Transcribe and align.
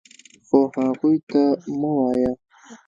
خو 0.47 0.59
هغوی 0.85 1.17
ته 1.29 1.41
مه 1.79 1.91
وایه. 1.97 2.31